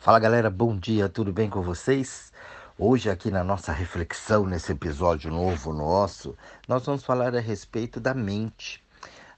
[0.00, 2.32] Fala galera, bom dia, tudo bem com vocês?
[2.78, 6.34] Hoje, aqui na nossa reflexão, nesse episódio novo nosso,
[6.66, 8.82] nós vamos falar a respeito da mente.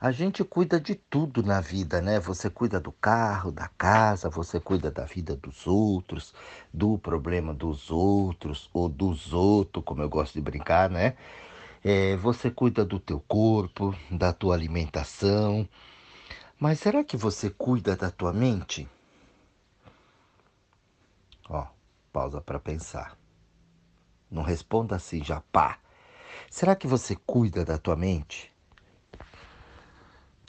[0.00, 2.20] A gente cuida de tudo na vida, né?
[2.20, 6.32] Você cuida do carro, da casa, você cuida da vida dos outros,
[6.72, 11.16] do problema dos outros, ou dos outros, como eu gosto de brincar, né?
[11.82, 15.68] É, você cuida do teu corpo, da tua alimentação.
[16.56, 18.88] Mas será que você cuida da tua mente?
[21.48, 21.66] Ó,
[22.12, 23.16] pausa para pensar.
[24.30, 25.78] Não responda assim já, pá.
[26.50, 28.52] Será que você cuida da tua mente?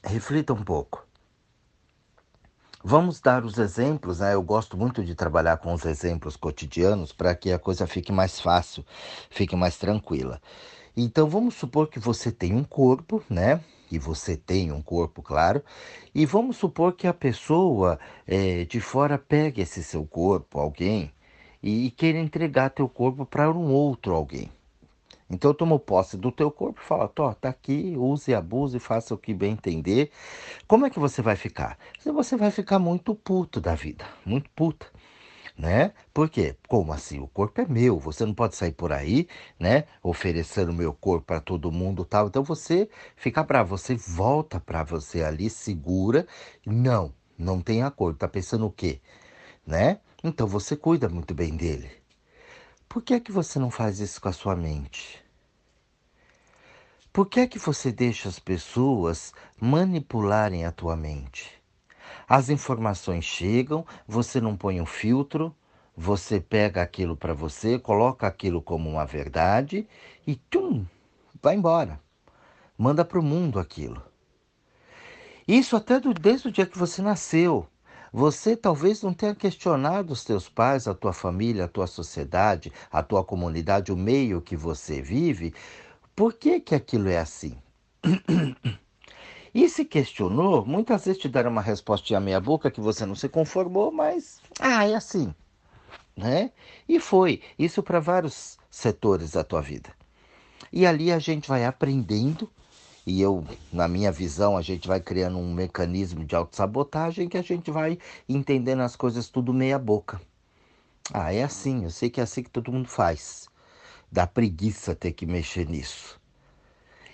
[0.03, 1.05] Reflita um pouco.
[2.85, 4.33] Vamos dar os exemplos, né?
[4.33, 8.41] Eu gosto muito de trabalhar com os exemplos cotidianos para que a coisa fique mais
[8.41, 8.85] fácil,
[9.29, 10.41] fique mais tranquila.
[10.95, 13.61] Então vamos supor que você tem um corpo, né?
[13.89, 15.63] E você tem um corpo, claro.
[16.13, 21.13] E vamos supor que a pessoa é, de fora pegue esse seu corpo, alguém,
[21.61, 24.51] e queira entregar teu corpo para um outro alguém.
[25.29, 29.13] Então eu tomo posse do teu corpo e falo, tá aqui, use e abuse, faça
[29.13, 30.11] o que bem entender.
[30.67, 31.77] Como é que você vai ficar?
[32.03, 34.87] Você vai ficar muito puto da vida, muito puta
[35.57, 35.93] né?
[36.13, 36.55] Por quê?
[36.67, 37.19] Como assim?
[37.19, 39.27] O corpo é meu, você não pode sair por aí,
[39.59, 39.85] né?
[40.01, 42.27] Oferecendo meu corpo para todo mundo, tal.
[42.27, 46.27] Então você fica bravo, você volta para você ali, segura.
[46.65, 48.17] Não, não tem acordo.
[48.17, 49.01] Tá pensando o quê?
[49.65, 49.99] Né?
[50.23, 52.02] Então você cuida muito bem dele.
[52.93, 55.19] Por que é que você não faz isso com a sua mente?
[57.11, 61.59] Por que é que você deixa as pessoas manipularem a tua mente?
[62.29, 65.55] As informações chegam, você não põe um filtro,
[65.97, 69.87] você pega aquilo para você, coloca aquilo como uma verdade
[70.27, 70.85] e tum,
[71.41, 71.99] vai embora.
[72.77, 74.03] Manda para o mundo aquilo.
[75.47, 77.67] Isso até do, desde o dia que você nasceu.
[78.13, 83.01] Você talvez não tenha questionado os teus pais, a tua família, a tua sociedade, a
[83.01, 85.51] tua comunidade, o meio que você vive.
[86.15, 87.57] Por que, que aquilo é assim?
[89.55, 93.13] E se questionou, muitas vezes te deram uma resposta à meia boca que você não
[93.13, 95.31] se conformou, mas ah, é assim,
[96.17, 96.51] né?
[96.89, 99.91] E foi isso para vários setores da tua vida.
[100.71, 102.49] E ali a gente vai aprendendo
[103.05, 107.41] e eu, na minha visão, a gente vai criando um mecanismo de autossabotagem que a
[107.41, 107.97] gente vai
[108.29, 110.21] entendendo as coisas tudo meia boca.
[111.13, 113.49] Ah, é assim, eu sei que é assim que todo mundo faz.
[114.09, 116.19] Dá preguiça ter que mexer nisso.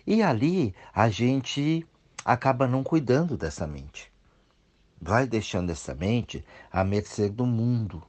[0.05, 1.85] E ali a gente
[2.23, 4.11] acaba não cuidando dessa mente.
[5.01, 8.03] Vai deixando essa mente à mercê do mundo.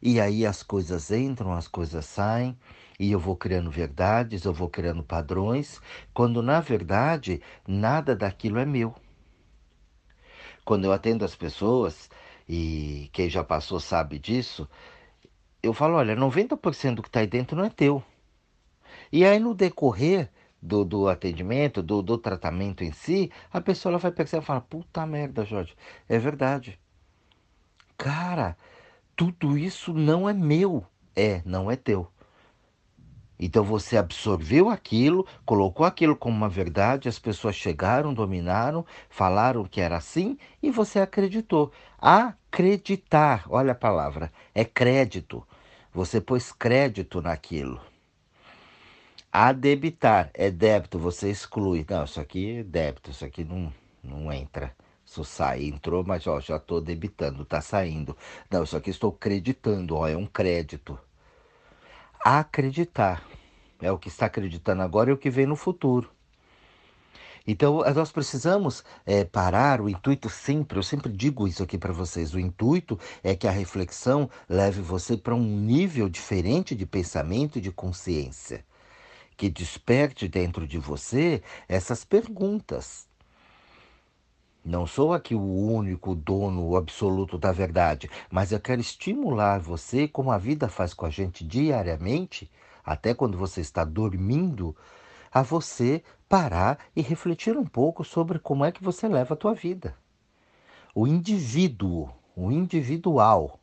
[0.00, 2.56] E aí as coisas entram, as coisas saem,
[3.04, 5.78] e eu vou criando verdades, eu vou criando padrões,
[6.14, 8.94] quando na verdade nada daquilo é meu.
[10.64, 12.08] Quando eu atendo as pessoas,
[12.48, 14.66] e quem já passou sabe disso,
[15.62, 18.02] eu falo: olha, 90% do que está aí dentro não é teu.
[19.12, 20.30] E aí no decorrer
[20.62, 24.62] do, do atendimento, do, do tratamento em si, a pessoa ela vai perceber e fala,
[24.62, 25.74] puta merda, Jorge,
[26.08, 26.80] é verdade.
[27.98, 28.56] Cara,
[29.14, 30.86] tudo isso não é meu.
[31.14, 32.10] É, não é teu.
[33.44, 39.82] Então você absorveu aquilo, colocou aquilo como uma verdade, as pessoas chegaram, dominaram, falaram que
[39.82, 41.70] era assim e você acreditou.
[41.98, 45.46] Acreditar, olha a palavra, é crédito.
[45.92, 47.82] Você pôs crédito naquilo.
[49.30, 51.84] A debitar é débito, você exclui.
[51.86, 53.70] Não, isso aqui é débito, isso aqui não,
[54.02, 54.74] não entra.
[55.04, 58.16] Isso sai, entrou, mas ó, já estou debitando, está saindo.
[58.50, 60.98] Não, isso aqui estou creditando, ó, é um crédito.
[62.26, 63.22] Acreditar
[63.82, 66.10] é o que está acreditando agora e o que vem no futuro.
[67.46, 69.78] Então, nós precisamos é, parar.
[69.82, 73.50] O intuito sempre, eu sempre digo isso aqui para vocês: o intuito é que a
[73.50, 78.64] reflexão leve você para um nível diferente de pensamento e de consciência
[79.36, 83.06] que desperte dentro de você essas perguntas.
[84.64, 90.32] Não sou aqui o único dono absoluto da verdade, mas eu quero estimular você, como
[90.32, 92.50] a vida faz com a gente diariamente,
[92.82, 94.74] até quando você está dormindo,
[95.30, 99.52] a você parar e refletir um pouco sobre como é que você leva a tua
[99.52, 99.94] vida.
[100.94, 103.60] O indivíduo, o individual,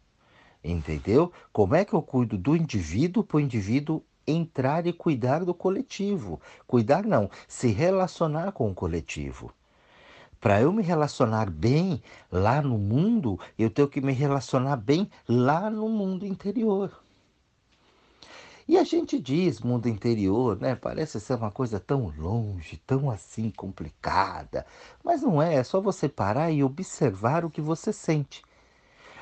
[0.63, 1.31] entendeu?
[1.51, 6.39] Como é que eu cuido do indivíduo para o indivíduo entrar e cuidar do coletivo.
[6.67, 9.51] Cuidar não, se relacionar com o coletivo.
[10.41, 12.01] Para eu me relacionar bem
[12.31, 16.91] lá no mundo, eu tenho que me relacionar bem lá no mundo interior.
[18.67, 20.73] E a gente diz mundo interior, né?
[20.73, 24.65] Parece ser uma coisa tão longe, tão assim complicada.
[25.03, 28.41] Mas não é, é só você parar e observar o que você sente.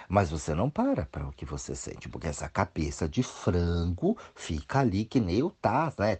[0.07, 4.79] Mas você não para para o que você sente, porque essa cabeça de frango fica
[4.79, 6.17] ali que nem o Taz, né?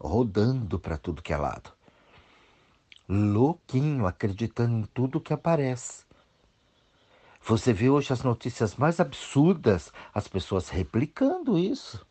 [0.00, 1.77] Rodando para tudo que é lado.
[3.08, 6.04] Louquinho, acreditando em tudo que aparece.
[7.42, 12.06] Você vê hoje as notícias mais absurdas, as pessoas replicando isso.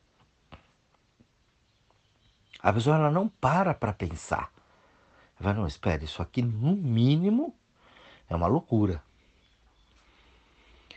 [2.59, 4.51] A pessoa ela não para para pensar.
[5.39, 7.53] Vai, não, espere, isso aqui no mínimo
[8.27, 9.03] é uma loucura.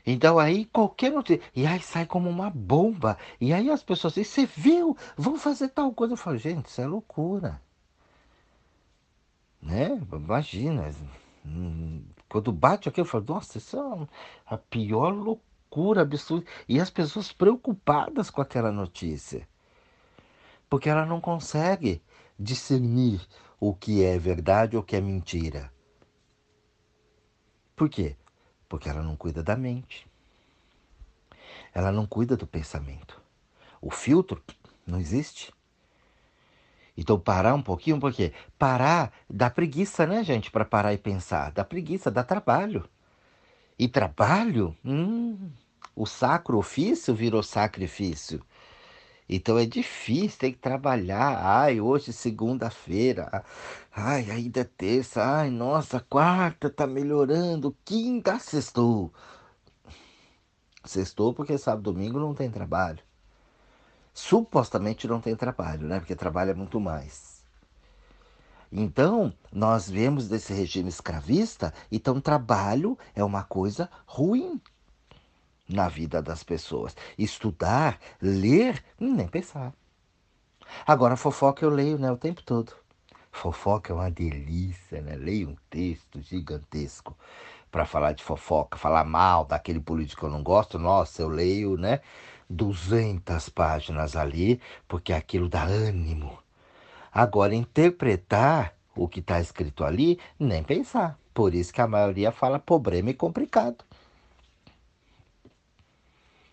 [0.06, 1.42] Então aí qualquer notícia.
[1.54, 3.18] E aí sai como uma bomba.
[3.38, 4.96] E aí as pessoas dizem, você viu?
[5.16, 6.14] Vão fazer tal coisa.
[6.14, 7.60] Eu falo, gente, isso é loucura.
[9.62, 10.00] Né?
[10.12, 10.90] Imagina.
[12.28, 14.08] Quando bate aqui, eu falo, nossa, isso é
[14.46, 16.46] a pior loucura absurda.
[16.68, 19.48] E as pessoas preocupadas com aquela notícia.
[20.68, 22.02] Porque ela não consegue
[22.38, 23.20] discernir
[23.58, 25.72] o que é verdade ou o que é mentira.
[27.76, 28.16] Por quê?
[28.68, 30.06] Porque ela não cuida da mente.
[31.74, 33.20] Ela não cuida do pensamento.
[33.80, 34.42] O filtro
[34.86, 35.52] não existe.
[36.96, 41.52] Então parar um pouquinho, porque parar dá preguiça, né, gente, para parar e pensar.
[41.52, 42.88] Dá preguiça, dá trabalho.
[43.78, 45.50] E trabalho, hum,
[45.96, 48.44] o sacro ofício virou sacrifício.
[49.32, 51.38] Então é difícil, tem que trabalhar.
[51.40, 53.44] Ai, hoje segunda-feira.
[53.94, 55.22] Ai, ainda é terça.
[55.22, 57.76] Ai, nossa, quarta tá melhorando.
[57.84, 59.12] Quinta, sextou.
[60.84, 62.98] Sextou porque sábado domingo não tem trabalho.
[64.12, 65.98] Supostamente não tem trabalho, né?
[65.98, 67.40] Porque trabalho é muito mais.
[68.72, 74.60] Então, nós vemos desse regime escravista, então trabalho é uma coisa ruim
[75.68, 76.96] na vida das pessoas.
[77.18, 79.72] Estudar, ler, nem pensar.
[80.86, 82.72] Agora, fofoca eu leio né, o tempo todo.
[83.32, 85.16] Fofoca é uma delícia, né?
[85.16, 87.16] Leio um texto gigantesco
[87.70, 90.78] para falar de fofoca, falar mal daquele político que eu não gosto.
[90.78, 92.00] Nossa, eu leio, né?
[92.50, 96.38] 200 páginas ali, porque aquilo dá ânimo.
[97.12, 101.18] Agora, interpretar o que está escrito ali, nem pensar.
[101.32, 103.84] Por isso que a maioria fala problema e complicado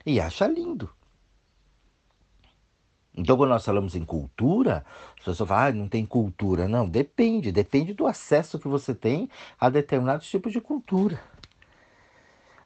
[0.08, 0.90] e acha lindo.
[3.14, 4.86] Então, quando nós falamos em cultura,
[5.18, 6.68] as pessoas falam, ah, não tem cultura.
[6.68, 7.52] Não, depende.
[7.52, 9.30] Depende do acesso que você tem
[9.60, 11.20] a determinados tipos de cultura.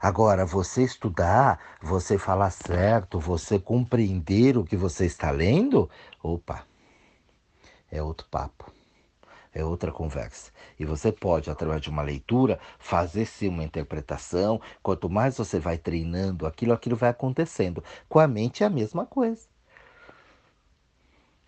[0.01, 5.89] Agora, você estudar, você falar certo, você compreender o que você está lendo,
[6.23, 6.65] opa,
[7.91, 8.71] é outro papo
[9.53, 10.51] é outra conversa.
[10.79, 14.61] E você pode, através de uma leitura, fazer sim uma interpretação.
[14.81, 17.83] Quanto mais você vai treinando aquilo, aquilo vai acontecendo.
[18.07, 19.50] Com a mente é a mesma coisa.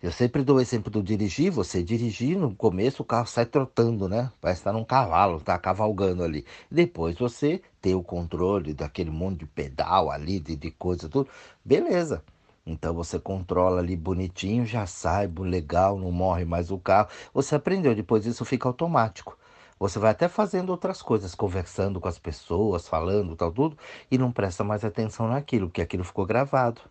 [0.04, 1.50] Eu sempre dou o exemplo do dirigir.
[1.50, 4.30] Você dirigir, no começo o carro sai trotando, né?
[4.38, 6.44] Parece estar num cavalo, tá cavalgando ali.
[6.70, 11.30] Depois você tem o controle daquele monte de pedal ali, de, de coisa, tudo.
[11.64, 12.22] Beleza.
[12.66, 17.08] Então você controla ali bonitinho, já sai legal, não morre mais o carro.
[17.32, 19.38] Você aprendeu, depois isso fica automático.
[19.78, 23.78] Você vai até fazendo outras coisas, conversando com as pessoas, falando tal tudo,
[24.10, 26.82] e não presta mais atenção naquilo, porque aquilo ficou gravado.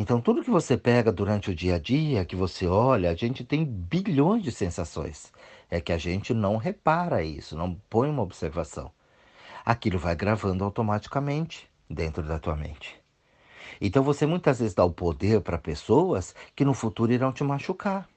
[0.00, 3.44] Então tudo que você pega durante o dia a dia, que você olha, a gente
[3.44, 5.30] tem bilhões de sensações.
[5.70, 8.90] É que a gente não repara isso, não põe uma observação.
[9.62, 12.98] Aquilo vai gravando automaticamente dentro da tua mente.
[13.78, 18.08] Então você muitas vezes dá o poder para pessoas que no futuro irão te machucar.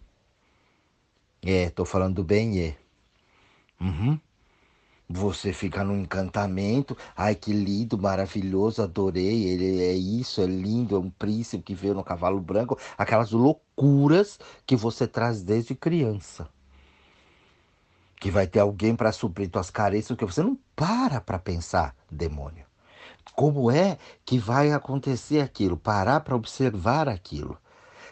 [1.41, 2.77] É, tô falando do bem, é.
[3.81, 4.17] Uhum.
[5.09, 10.99] Você fica num encantamento, ai que lindo, maravilhoso, adorei, ele é isso, é lindo, é
[10.99, 16.47] um príncipe que veio no cavalo branco, aquelas loucuras que você traz desde criança.
[18.19, 22.65] Que vai ter alguém para suprir tuas carências, que você não para para pensar, demônio.
[23.35, 25.75] Como é que vai acontecer aquilo?
[25.75, 27.57] Parar para observar aquilo.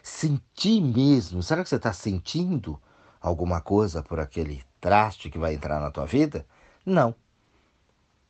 [0.03, 1.41] Sentir mesmo.
[1.41, 2.79] Será que você está sentindo
[3.21, 6.45] alguma coisa por aquele traste que vai entrar na tua vida?
[6.85, 7.15] Não.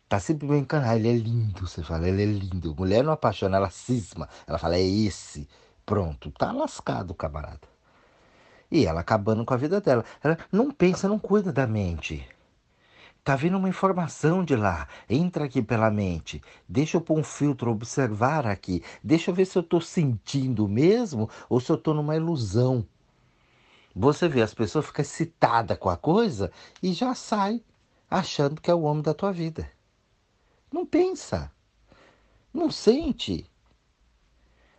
[0.09, 0.91] Tá simplesmente encanado.
[0.91, 2.75] Ah, ele é lindo, você fala, ele é lindo.
[2.75, 4.27] Mulher não apaixona, ela cisma.
[4.45, 5.47] Ela fala, é esse.
[5.85, 7.67] Pronto, tá lascado, camarada.
[8.69, 10.03] E ela acabando com a vida dela.
[10.23, 12.27] Ela não pensa, não cuida da mente.
[13.23, 14.87] Tá vindo uma informação de lá.
[15.09, 16.41] Entra aqui pela mente.
[16.67, 18.83] Deixa eu pôr um filtro, observar aqui.
[19.03, 22.85] Deixa eu ver se eu estou sentindo mesmo ou se eu estou numa ilusão.
[23.95, 27.61] Você vê, as pessoas ficam excitadas com a coisa e já sai
[28.11, 29.71] achando que é o homem da tua vida.
[30.69, 31.49] Não pensa.
[32.53, 33.49] Não sente.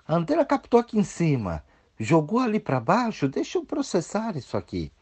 [0.06, 1.64] A antena captou aqui em cima,
[1.98, 3.28] jogou ali para baixo.
[3.28, 4.92] Deixa eu processar isso aqui.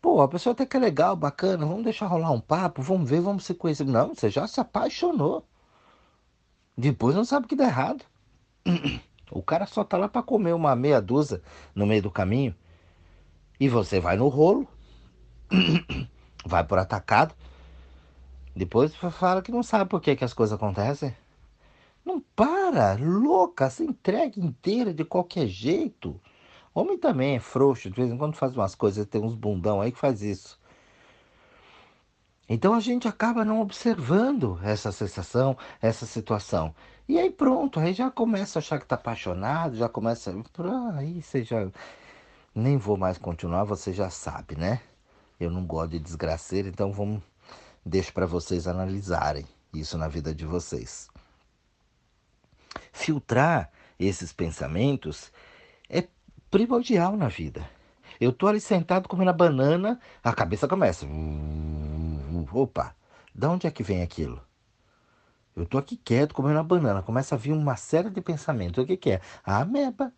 [0.00, 3.20] Pô, a pessoa até que é legal, bacana, vamos deixar rolar um papo, vamos ver,
[3.20, 3.84] vamos se conhecer.
[3.84, 5.46] Não, você já se apaixonou.
[6.76, 8.04] Depois não sabe o que dá errado.
[9.34, 11.40] O cara só tá lá para comer uma meia dúzia
[11.74, 12.54] no meio do caminho.
[13.58, 14.68] E você vai no rolo,
[16.44, 17.34] vai por atacado.
[18.54, 21.14] Depois fala que não sabe por que, que as coisas acontecem.
[22.04, 26.20] Não para, louca, se entrega inteira de qualquer jeito.
[26.74, 29.92] Homem também é frouxo, de vez em quando faz umas coisas, tem uns bundão aí
[29.92, 30.58] que faz isso.
[32.48, 36.74] Então a gente acaba não observando essa sensação, essa situação.
[37.08, 40.34] E aí pronto, aí já começa a achar que está apaixonado, já começa.
[40.96, 41.68] Aí você já.
[42.54, 44.80] Nem vou mais continuar, você já sabe, né?
[45.42, 47.20] Eu não gosto de desgraceira, então vamos.
[47.84, 49.44] Deixo para vocês analisarem
[49.74, 51.08] isso na vida de vocês.
[52.92, 55.32] Filtrar esses pensamentos
[55.90, 56.06] é
[56.48, 57.68] primordial na vida.
[58.20, 61.04] Eu tô ali sentado comendo a banana, a cabeça começa.
[62.52, 62.94] Opa,
[63.34, 64.40] da onde é que vem aquilo?
[65.56, 68.84] Eu tô aqui quieto comendo a banana, começa a vir uma série de pensamentos.
[68.84, 69.20] O que, que é?
[69.44, 70.12] A ameba,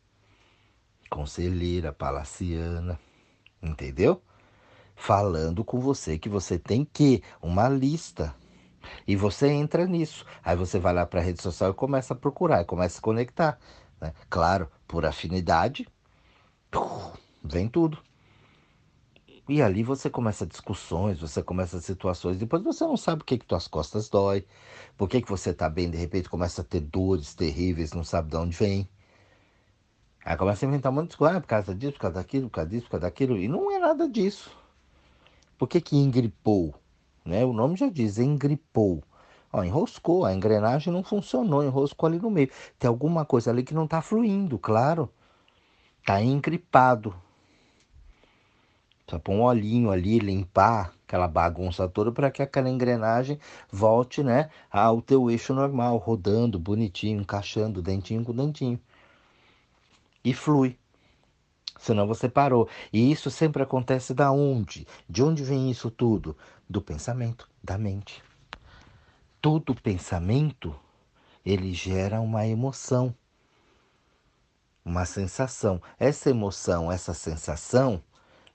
[1.09, 3.01] conselheira, palaciana,
[3.63, 4.23] entendeu?
[4.95, 8.35] Falando com você que você tem que uma lista.
[9.07, 10.25] E você entra nisso.
[10.43, 12.97] Aí você vai lá para a rede social e começa a procurar, e começa a
[12.97, 13.59] se conectar.
[14.01, 14.13] Né?
[14.29, 15.89] Claro, por afinidade,
[17.43, 17.99] vem tudo.
[19.47, 23.45] E ali você começa discussões, você começa situações, depois você não sabe por que, que
[23.45, 24.47] tuas costas dói,
[24.97, 28.31] por que, que você tá bem, de repente começa a ter dores terríveis, não sabe
[28.31, 28.89] de onde vem.
[30.25, 32.49] Aí começa a inventar um monte de coisas, ah, por causa disso, por causa daquilo,
[32.49, 34.51] por causa disso, por causa daquilo, e não é nada disso.
[35.65, 36.75] Por que que engripou?
[37.25, 37.43] Né?
[37.43, 39.03] O nome já diz, engripou.
[39.51, 42.51] Ó, enroscou, a engrenagem não funcionou, enroscou ali no meio.
[42.79, 45.09] Tem alguma coisa ali que não está fluindo, claro.
[46.01, 47.15] Está engripado.
[49.07, 53.39] Precisa pôr um olhinho ali, limpar aquela bagunça toda para que aquela engrenagem
[53.73, 58.79] volte né, ao teu eixo normal, rodando bonitinho, encaixando dentinho com dentinho.
[60.23, 60.79] E flui.
[61.79, 62.69] Senão você parou.
[62.93, 64.87] E isso sempre acontece da onde?
[65.09, 66.37] De onde vem isso tudo?
[66.69, 68.23] Do pensamento, da mente.
[69.41, 70.75] Todo pensamento
[71.45, 73.15] ele gera uma emoção,
[74.85, 75.83] uma sensação.
[75.99, 78.03] Essa emoção, essa sensação,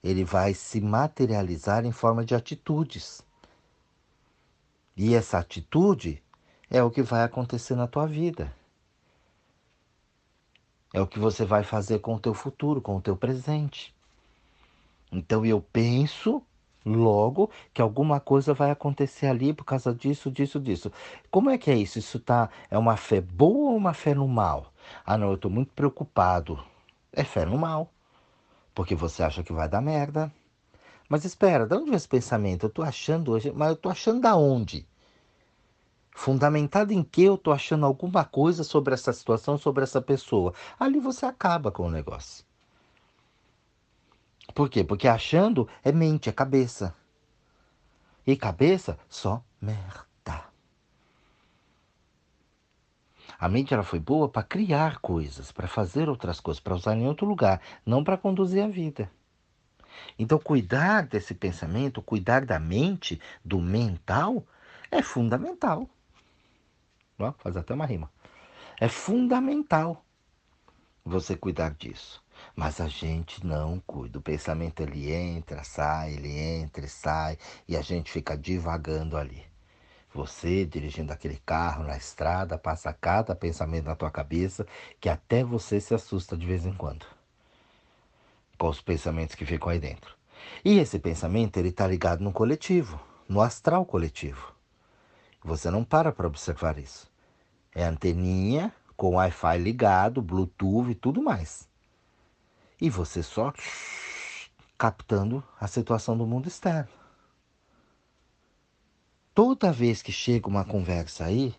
[0.03, 3.21] ele vai se materializar em forma de atitudes.
[4.97, 6.21] E essa atitude
[6.69, 8.53] é o que vai acontecer na tua vida.
[10.93, 13.93] É o que você vai fazer com o teu futuro, com o teu presente.
[15.11, 16.41] Então eu penso
[16.85, 20.91] logo que alguma coisa vai acontecer ali por causa disso, disso, disso.
[21.29, 21.99] Como é que é isso?
[21.99, 24.73] Isso tá é uma fé boa ou uma fé no mal?
[25.05, 26.59] Ah, não, eu estou muito preocupado.
[27.13, 27.91] É fé no mal
[28.73, 30.31] porque você acha que vai dar merda.
[31.09, 32.65] Mas espera, de onde vem esse pensamento?
[32.65, 34.87] Eu tô achando hoje, mas eu tô achando da onde?
[36.19, 40.53] Fundamentado em que eu tô achando alguma coisa sobre essa situação, sobre essa pessoa.
[40.77, 42.43] Ali você acaba com o negócio.
[44.53, 44.83] Por quê?
[44.83, 46.93] Porque achando é mente, é cabeça.
[48.27, 50.43] E cabeça, só merda.
[53.39, 57.07] A mente ela foi boa para criar coisas, para fazer outras coisas, para usar em
[57.07, 59.09] outro lugar, não para conduzir a vida.
[60.19, 64.45] Então, cuidar desse pensamento, cuidar da mente, do mental,
[64.91, 65.89] é fundamental.
[67.19, 68.09] Ó, faz até uma rima.
[68.79, 70.03] É fundamental
[71.03, 72.23] você cuidar disso.
[72.55, 74.19] Mas a gente não cuida.
[74.19, 79.43] O pensamento ele entra, sai, ele entra e sai, e a gente fica divagando ali.
[80.13, 84.65] Você dirigindo aquele carro na estrada, passa cada pensamento na tua cabeça
[84.99, 87.05] que até você se assusta de vez em quando
[88.59, 90.13] com os pensamentos que ficam aí dentro.
[90.63, 94.53] E esse pensamento ele está ligado no coletivo, no astral coletivo.
[95.43, 97.09] Você não para para observar isso.
[97.73, 101.67] É anteninha com Wi-Fi ligado, Bluetooth e tudo mais.
[102.79, 103.53] E você só
[104.77, 106.99] captando a situação do mundo externo
[109.39, 111.55] toda vez que chega uma conversa aí,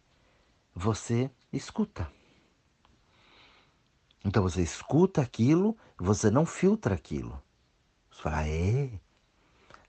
[0.75, 2.13] você escuta.
[4.23, 7.43] Então você escuta aquilo, você não filtra aquilo.
[8.11, 8.91] Você fala, é,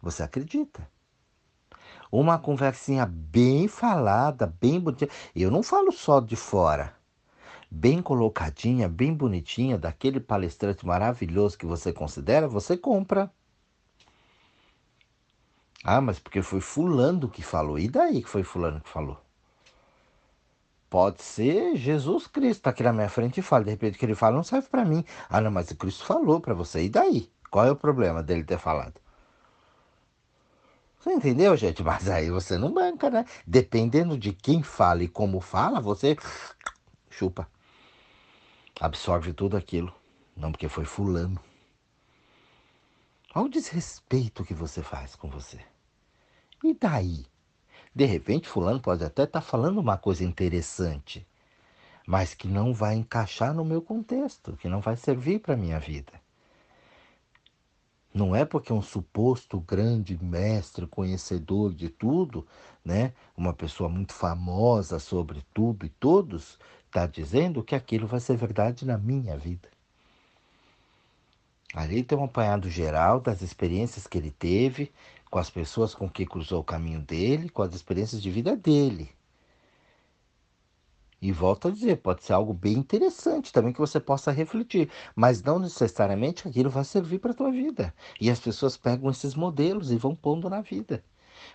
[0.02, 0.90] você acredita.
[2.12, 5.08] Uma conversinha bem falada, bem bonita.
[5.36, 6.94] Eu não falo só de fora.
[7.70, 13.32] Bem colocadinha, bem bonitinha, daquele palestrante maravilhoso que você considera, você compra.
[15.84, 17.80] Ah, mas porque foi fulano que falou.
[17.80, 19.18] E daí que foi fulano que falou?
[20.90, 23.64] Pode ser Jesus Cristo tá aqui na minha frente e fala.
[23.64, 25.06] De repente que ele fala não serve para mim.
[25.30, 26.84] Ah, não, mas o Cristo falou para você.
[26.84, 27.32] E daí?
[27.50, 29.00] Qual é o problema dele ter falado?
[31.02, 31.82] Você entendeu, gente?
[31.82, 33.26] Mas aí você não banca, né?
[33.46, 36.16] Dependendo de quem fala e como fala, você
[37.10, 37.50] chupa.
[38.80, 39.92] Absorve tudo aquilo.
[40.38, 41.42] Não porque foi fulano.
[43.34, 45.60] Olha o desrespeito que você faz com você.
[46.64, 47.26] E daí?
[47.96, 51.28] De repente, fulano pode até estar tá falando uma coisa interessante,
[52.06, 56.14] mas que não vai encaixar no meu contexto, que não vai servir para minha vida.
[58.14, 62.46] Não é porque um suposto grande mestre, conhecedor de tudo,
[62.84, 68.36] né, uma pessoa muito famosa sobre tudo e todos, está dizendo que aquilo vai ser
[68.36, 69.70] verdade na minha vida.
[71.74, 74.92] Ali tem um apanhado geral das experiências que ele teve,
[75.30, 79.10] com as pessoas com que cruzou o caminho dele, com as experiências de vida dele.
[81.22, 85.44] E volto a dizer, pode ser algo bem interessante também que você possa refletir, mas
[85.44, 87.94] não necessariamente aquilo vai servir para a tua vida.
[88.20, 91.04] E as pessoas pegam esses modelos e vão pondo na vida.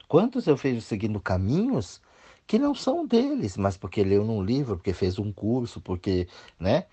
[0.07, 2.01] Quantos eu vejo seguindo caminhos
[2.47, 6.29] que não são deles, mas porque leu num livro, porque fez um curso, porque,
[6.61, 6.87] né,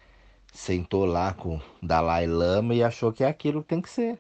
[0.52, 4.20] sentou lá com Dalai Lama e achou que é aquilo que tem que ser.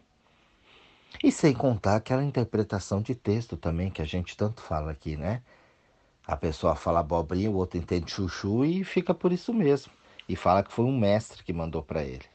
[1.24, 5.41] E sem contar aquela interpretação de texto também que a gente tanto fala aqui, né?
[6.25, 9.92] A pessoa fala abobrinha, o outro entende chuchu e fica por isso mesmo.
[10.27, 12.25] E fala que foi um mestre que mandou para ele.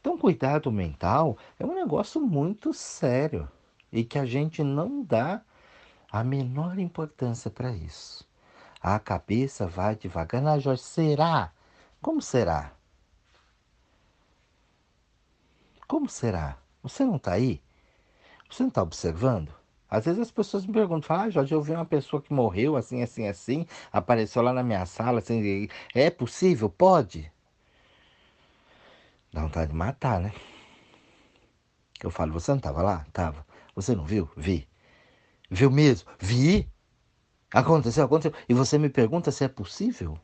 [0.00, 3.48] Então, cuidado mental é um negócio muito sério
[3.92, 5.42] e que a gente não dá
[6.10, 8.26] a menor importância para isso.
[8.80, 10.46] A cabeça vai devagar.
[10.46, 11.52] Ah, Jorge, será?
[12.00, 12.72] Como será?
[15.86, 16.58] Como será?
[16.82, 17.62] Você não está aí?
[18.50, 19.54] Você não está observando?
[19.88, 23.02] Às vezes as pessoas me perguntam, ah, Jorge, eu vi uma pessoa que morreu assim,
[23.02, 26.68] assim, assim, apareceu lá na minha sala, assim, é possível?
[26.68, 27.30] Pode?
[29.32, 30.32] Dá vontade de matar, né?
[32.02, 33.06] Eu falo, você não estava lá?
[33.12, 33.46] Tava.
[33.74, 34.30] Você não viu?
[34.36, 34.68] Vi.
[35.50, 36.10] Viu mesmo?
[36.18, 36.70] Vi.
[37.52, 38.32] Aconteceu, aconteceu.
[38.48, 40.18] E você me pergunta se é possível?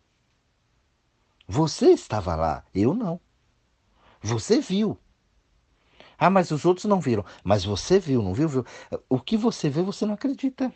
[1.46, 3.20] Você estava lá, eu não.
[4.20, 4.98] Você viu.
[6.20, 7.24] Ah, mas os outros não viram.
[7.42, 8.46] Mas você viu, não viu?
[8.46, 8.66] viu?
[9.08, 10.70] O que você vê, você não acredita.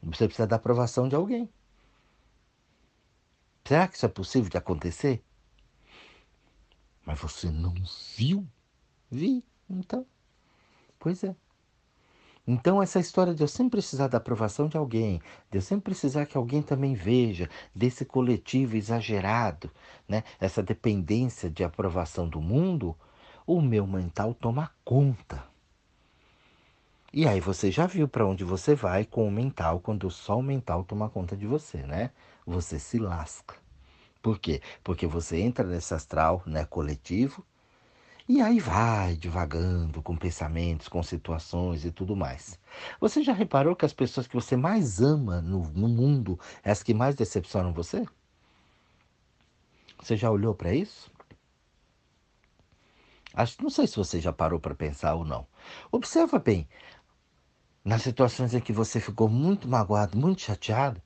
[0.00, 1.50] Você precisa da aprovação de alguém.
[3.66, 5.24] Será que isso é possível de acontecer?
[7.04, 7.74] Mas você não
[8.16, 8.46] viu?
[9.10, 10.06] Vi, então.
[11.00, 11.34] Pois é.
[12.46, 16.26] Então, essa história de eu sempre precisar da aprovação de alguém, de eu sempre precisar
[16.26, 19.68] que alguém também veja, desse coletivo exagerado,
[20.08, 20.22] né?
[20.40, 22.96] essa dependência de aprovação do mundo,
[23.44, 25.44] o meu mental toma conta.
[27.12, 30.42] E aí você já viu para onde você vai com o mental quando só o
[30.42, 32.10] mental toma conta de você, né?
[32.46, 33.56] Você se lasca.
[34.22, 34.60] Por quê?
[34.84, 37.44] Porque você entra nesse astral né, coletivo
[38.28, 42.58] e aí vai divagando com pensamentos, com situações e tudo mais.
[43.00, 46.82] Você já reparou que as pessoas que você mais ama no, no mundo é as
[46.82, 48.04] que mais decepcionam você?
[50.02, 51.10] Você já olhou para isso?
[53.32, 55.46] Acho, não sei se você já parou para pensar ou não.
[55.92, 56.68] Observa bem,
[57.84, 61.00] nas situações em que você ficou muito magoado, muito chateado,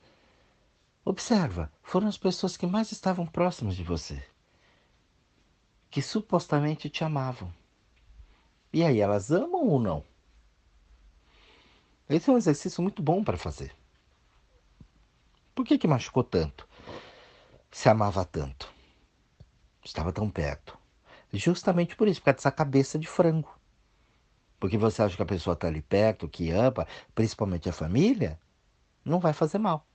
[1.04, 4.22] observa, foram as pessoas que mais estavam próximas de você
[5.90, 7.52] que supostamente te amavam.
[8.72, 10.04] E aí, elas amam ou não?
[12.08, 13.74] Esse é um exercício muito bom para fazer.
[15.54, 16.68] Por que, que machucou tanto?
[17.70, 18.72] Se amava tanto.
[19.84, 20.78] Estava tão perto.
[21.32, 23.52] Justamente por isso, por causa dessa cabeça de frango.
[24.58, 28.38] Porque você acha que a pessoa está ali perto, que ama, principalmente a família,
[29.04, 29.86] não vai fazer mal.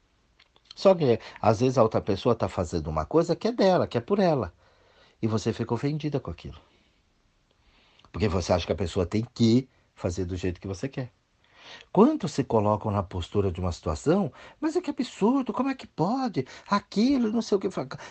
[0.76, 3.98] Só que às vezes a outra pessoa está fazendo uma coisa que é dela, que
[3.98, 4.54] é por ela
[5.26, 6.62] e você fica ofendida com aquilo.
[8.12, 11.12] Porque você acha que a pessoa tem que fazer do jeito que você quer.
[11.92, 15.88] Quantos se colocam na postura de uma situação, mas é que absurdo, como é que
[15.88, 16.46] pode?
[16.68, 17.68] Aquilo, não sei o que.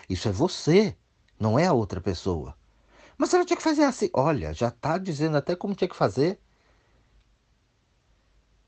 [0.09, 0.93] Isso é você,
[1.39, 2.53] não é a outra pessoa.
[3.17, 4.09] Mas ela tinha que fazer assim.
[4.13, 6.37] Olha, já está dizendo até como tinha que fazer.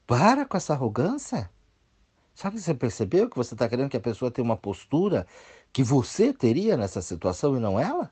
[0.07, 1.51] Para com essa arrogância.
[2.33, 5.27] Sabe, você percebeu que você está querendo que a pessoa tenha uma postura
[5.73, 8.10] que você teria nessa situação e não ela?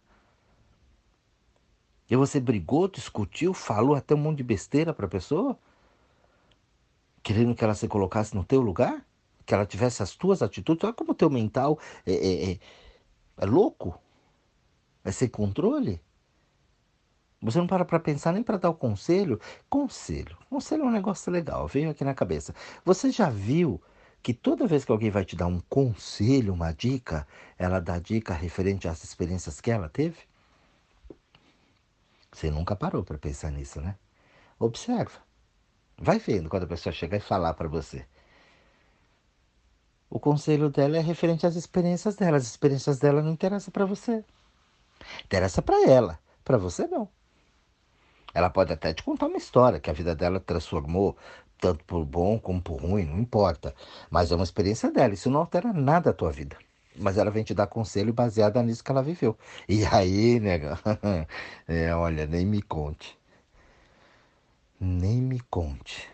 [2.10, 5.58] E você brigou, discutiu, falou até um monte de besteira para a pessoa?
[7.24, 9.06] Querendo que ela se colocasse no teu lugar?
[9.46, 10.84] Que ela tivesse as tuas atitudes?
[10.84, 12.60] Olha como o teu mental é, é, é,
[13.38, 14.00] é louco.
[15.04, 16.02] É sem controle.
[17.42, 19.40] Você não para para pensar nem para dar o conselho.
[19.70, 20.38] Conselho.
[20.50, 22.56] Conselho é um negócio legal, veio aqui na cabeça.
[22.84, 23.82] Você já viu
[24.24, 28.34] que toda vez que alguém vai te dar um conselho, uma dica, ela dá dica
[28.34, 30.18] referente às experiências que ela teve?
[32.36, 33.96] Você nunca parou para pensar nisso, né?
[34.60, 35.24] Observa.
[35.98, 38.06] Vai vendo quando a pessoa chegar e falar para você.
[40.10, 42.36] O conselho dela é referente às experiências dela.
[42.36, 44.22] As experiências dela não interessam para você.
[45.24, 47.08] Interessa para ela, para você não.
[48.34, 51.16] Ela pode até te contar uma história que a vida dela transformou,
[51.58, 53.74] tanto por bom como por ruim, não importa.
[54.10, 56.58] Mas é uma experiência dela, isso não altera nada a tua vida.
[56.98, 59.38] Mas ela vem te dar conselho baseado nisso que ela viveu.
[59.68, 60.80] E aí, nega,
[61.68, 63.18] é, olha, nem me conte.
[64.80, 66.10] Nem me conte.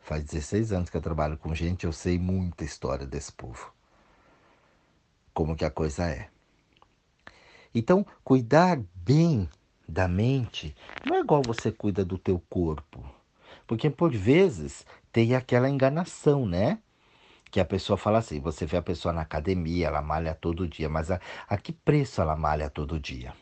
[0.00, 3.72] Faz 16 anos que eu trabalho com gente, eu sei muita história desse povo.
[5.32, 6.28] Como que a coisa é.
[7.74, 9.48] Então, cuidar bem
[9.88, 10.74] da mente
[11.06, 13.04] não é igual você cuida do teu corpo.
[13.66, 16.78] Porque por vezes tem aquela enganação, né?
[17.52, 20.88] Que a pessoa fala assim, você vê a pessoa na academia, ela malha todo dia,
[20.88, 23.34] mas a, a que preço ela malha todo dia?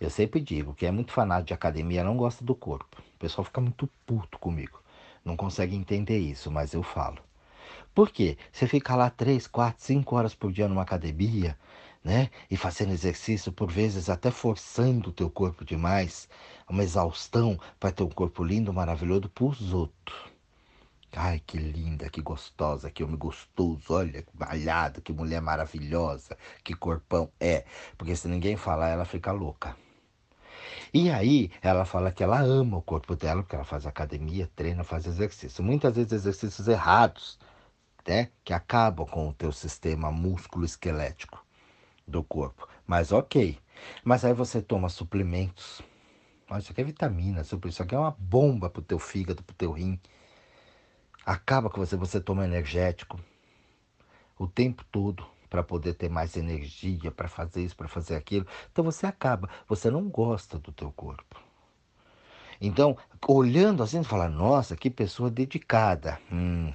[0.00, 3.02] Eu sempre digo que é muito fanático de academia não gosta do corpo.
[3.14, 4.80] O pessoal fica muito puto comigo.
[5.22, 7.18] Não consegue entender isso, mas eu falo.
[7.94, 8.38] Por quê?
[8.50, 11.58] Você fica lá três, quatro, cinco horas por dia numa academia,
[12.02, 12.30] né?
[12.50, 16.26] E fazendo exercício, por vezes até forçando o teu corpo demais,
[16.66, 20.33] uma exaustão para ter um corpo lindo, maravilhoso para os outros.
[21.16, 26.74] Ai, que linda, que gostosa, que homem gostoso, olha, que malhado, que mulher maravilhosa, que
[26.74, 27.64] corpão é.
[27.96, 29.76] Porque se ninguém falar, ela fica louca.
[30.92, 34.84] E aí ela fala que ela ama o corpo dela, porque ela faz academia, treina,
[34.84, 35.62] faz exercício.
[35.62, 37.38] Muitas vezes exercícios errados,
[38.06, 38.30] né?
[38.44, 41.44] Que acabam com o teu sistema músculo-esquelético
[42.06, 42.68] do corpo.
[42.86, 43.58] Mas ok.
[44.04, 45.82] Mas aí você toma suplementos.
[46.58, 49.98] Isso aqui é vitamina, isso aqui é uma bomba pro teu fígado, pro teu rim.
[51.24, 53.18] Acaba com você, você toma energético
[54.38, 58.46] o tempo todo para poder ter mais energia para fazer isso, para fazer aquilo.
[58.72, 61.40] Então você acaba, você não gosta do teu corpo.
[62.60, 66.20] Então, olhando assim, fala, nossa, que pessoa dedicada.
[66.32, 66.72] Hum,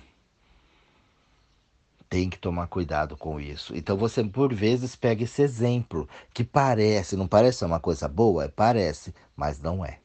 [2.09, 3.75] tem que tomar cuidado com isso.
[3.75, 8.49] Então você, por vezes, pega esse exemplo, que parece, não parece uma coisa boa?
[8.49, 9.99] Parece, mas não é.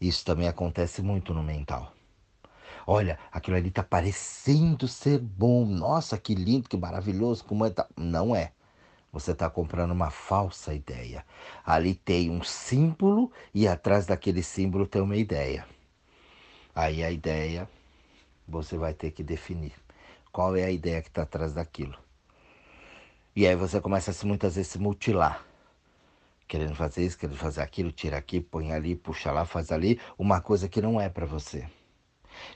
[0.00, 1.92] Isso também acontece muito no mental.
[2.86, 5.64] Olha, aquilo ali está parecendo ser bom.
[5.64, 7.70] Nossa, que lindo, que maravilhoso, como é.
[7.70, 7.86] Tá...
[7.96, 8.52] Não é.
[9.12, 11.24] Você está comprando uma falsa ideia.
[11.64, 15.66] Ali tem um símbolo e atrás daquele símbolo tem uma ideia.
[16.74, 17.68] Aí a ideia
[18.48, 19.74] você vai ter que definir.
[20.32, 21.96] Qual é a ideia que está atrás daquilo?
[23.36, 25.44] E aí você começa a muitas vezes se mutilar.
[26.48, 30.40] Querendo fazer isso, querendo fazer aquilo, tira aqui, põe ali, puxa lá, faz ali, uma
[30.40, 31.66] coisa que não é para você.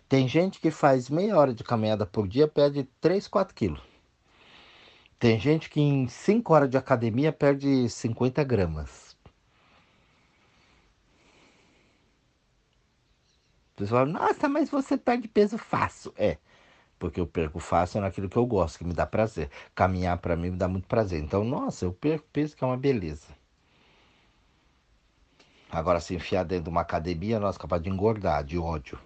[0.09, 3.83] Tem gente que faz meia hora de caminhada por dia, perde 3, 4 quilos.
[5.19, 9.17] Tem gente que em 5 horas de academia perde 50 gramas.
[13.75, 16.13] O pessoal, nossa, mas você perde peso fácil.
[16.17, 16.39] É,
[16.99, 19.51] porque eu perco fácil naquilo que eu gosto, que me dá prazer.
[19.75, 21.23] Caminhar para mim me dá muito prazer.
[21.23, 23.29] Então, nossa, eu perco peso que é uma beleza.
[25.71, 28.99] Agora, se enfiar dentro de uma academia, nós capaz de engordar, de ódio.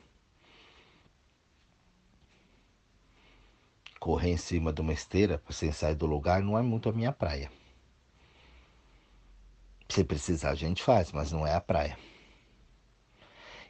[4.00, 7.12] Correr em cima de uma esteira sem sair do lugar não é muito a minha
[7.12, 7.52] praia.
[9.88, 11.98] Se precisar, a gente faz, mas não é a praia.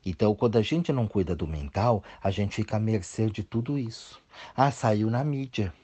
[0.07, 3.79] Então, quando a gente não cuida do mental, a gente fica à mercê de tudo
[3.79, 4.23] isso.
[4.57, 5.75] Ah, saiu na mídia.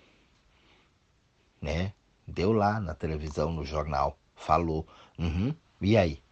[1.61, 1.93] Né?
[2.27, 4.87] Deu lá na televisão, no jornal, falou.
[5.19, 5.55] Uhum.
[5.81, 6.23] E aí?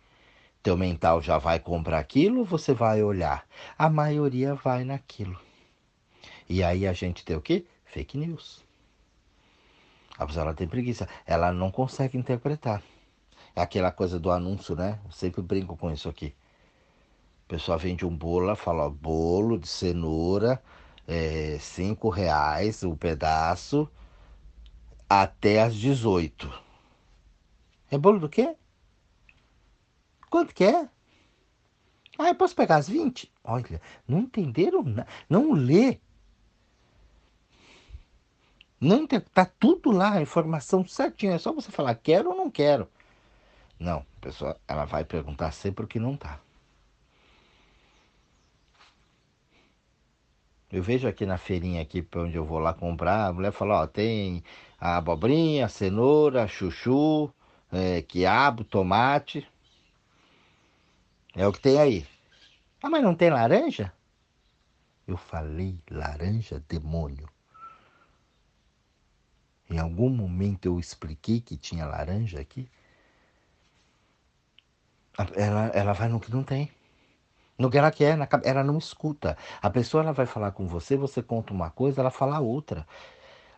[0.62, 3.46] Teu mental já vai comprar aquilo ou você vai olhar?
[3.76, 5.38] A maioria vai naquilo.
[6.48, 7.66] E aí a gente tem o quê?
[7.94, 8.64] Fake news.
[10.18, 12.82] A pessoa ela tem preguiça, ela não consegue interpretar.
[13.54, 14.98] É aquela coisa do anúncio, né?
[15.04, 16.34] Eu sempre brinco com isso aqui.
[17.46, 20.60] A pessoa vende um bolo, ela fala, ó, bolo de cenoura,
[21.06, 23.88] é, cinco reais o pedaço,
[25.08, 26.52] até às 18.
[27.90, 28.56] É bolo do quê?
[30.28, 30.88] Quanto que é?
[32.18, 33.32] Ah, eu posso pegar as 20?
[33.44, 34.84] Olha, não entenderam,
[35.28, 36.00] não lê
[38.84, 41.34] não tá tudo lá, a informação certinha.
[41.34, 42.88] É só você falar quero ou não quero.
[43.78, 46.40] Não, a pessoa ela vai perguntar sempre o que não tá.
[50.70, 53.82] Eu vejo aqui na feirinha aqui para onde eu vou lá comprar, a mulher fala,
[53.82, 54.42] ó, tem
[54.80, 57.32] a abobrinha, a cenoura, chuchu,
[57.70, 59.46] é, quiabo, tomate.
[61.34, 62.06] É o que tem aí.
[62.82, 63.92] Ah, mas não tem laranja?
[65.06, 67.28] Eu falei laranja, demônio.
[69.68, 72.68] Em algum momento eu expliquei que tinha laranja aqui.
[75.36, 76.70] Ela, ela vai no que não tem.
[77.56, 79.38] No que ela quer, ela não escuta.
[79.62, 82.86] A pessoa ela vai falar com você, você conta uma coisa, ela fala outra.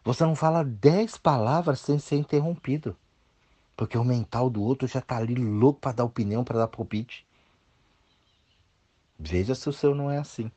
[0.04, 2.96] Você não fala dez palavras sem ser interrompido.
[3.76, 7.26] Porque o mental do outro já está ali louco para dar opinião, para dar palpite.
[9.18, 10.50] Veja se o seu não é assim.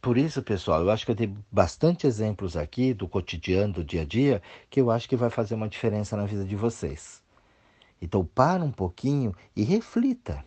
[0.00, 4.00] Por isso, pessoal, eu acho que eu tenho bastante exemplos aqui do cotidiano, do dia
[4.00, 7.22] a dia, que eu acho que vai fazer uma diferença na vida de vocês.
[8.00, 10.42] Então, para um pouquinho e reflita.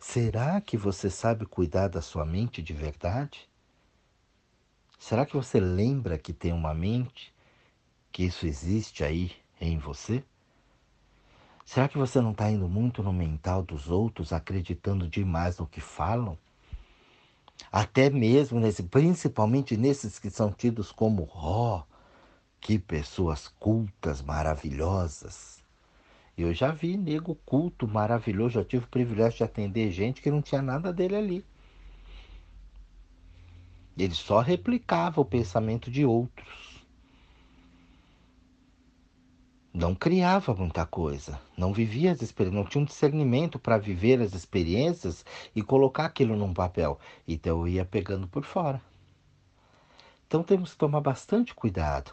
[0.00, 3.48] Será que você sabe cuidar da sua mente de verdade?
[4.98, 7.32] Será que você lembra que tem uma mente?
[8.10, 10.24] Que isso existe aí em você?
[11.64, 15.80] Será que você não está indo muito no mental dos outros, acreditando demais no que
[15.80, 16.36] falam?
[17.70, 21.82] Até mesmo, nesse, principalmente nesses que são tidos como, ó, oh,
[22.60, 25.62] que pessoas cultas, maravilhosas.
[26.36, 30.40] Eu já vi nego culto, maravilhoso, já tive o privilégio de atender gente que não
[30.40, 31.44] tinha nada dele ali.
[33.96, 36.71] Ele só replicava o pensamento de outros.
[39.82, 44.32] Não criava muita coisa, não vivia as experiências, não tinha um discernimento para viver as
[44.32, 45.24] experiências
[45.56, 47.00] e colocar aquilo num papel.
[47.26, 48.80] Então eu ia pegando por fora.
[50.24, 52.12] Então temos que tomar bastante cuidado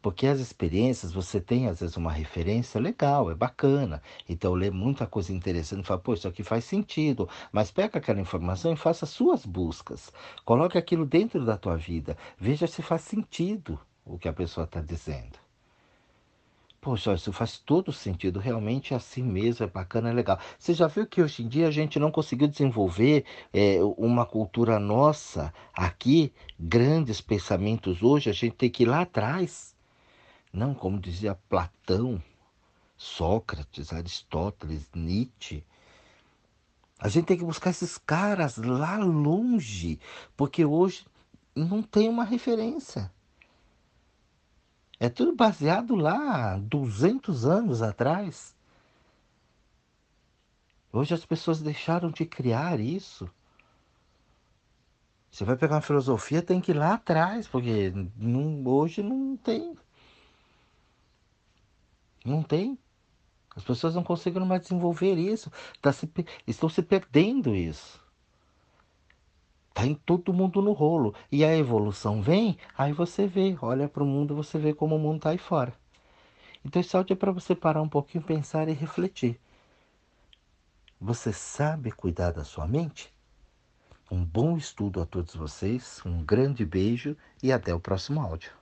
[0.00, 4.00] porque as experiências, você tem às vezes uma referência legal, é bacana.
[4.28, 7.28] Então lê muita coisa interessante e fala, pô, isso aqui faz sentido.
[7.50, 10.12] Mas pega aquela informação e faça suas buscas.
[10.44, 12.16] Coloque aquilo dentro da tua vida.
[12.38, 15.49] Veja se faz sentido o que a pessoa está dizendo.
[16.80, 20.38] Poxa, isso faz todo sentido, realmente é assim mesmo, é bacana, é legal.
[20.58, 24.78] Você já viu que hoje em dia a gente não conseguiu desenvolver é, uma cultura
[24.78, 29.76] nossa aqui, grandes pensamentos hoje, a gente tem que ir lá atrás.
[30.50, 32.22] Não, como dizia Platão,
[32.96, 35.62] Sócrates, Aristóteles, Nietzsche.
[36.98, 40.00] A gente tem que buscar esses caras lá longe,
[40.34, 41.04] porque hoje
[41.54, 43.12] não tem uma referência.
[45.00, 48.54] É tudo baseado lá 200 anos atrás.
[50.92, 53.28] Hoje as pessoas deixaram de criar isso.
[55.30, 59.76] Você vai pegar uma filosofia, tem que ir lá atrás, porque não, hoje não tem
[62.24, 62.78] não tem.
[63.54, 65.50] As pessoas não conseguem mais desenvolver isso.
[65.80, 66.10] Tá se,
[66.46, 68.00] estão se perdendo isso.
[69.80, 71.14] Tá em todo mundo no rolo.
[71.32, 74.98] E a evolução vem, aí você vê, olha para o mundo, você vê como o
[74.98, 75.72] mundo está aí fora.
[76.62, 79.40] Então esse áudio é para você parar um pouquinho, pensar e refletir.
[81.00, 83.10] Você sabe cuidar da sua mente?
[84.10, 88.59] Um bom estudo a todos vocês, um grande beijo e até o próximo áudio.